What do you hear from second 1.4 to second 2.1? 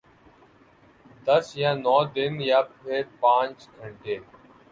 یا نو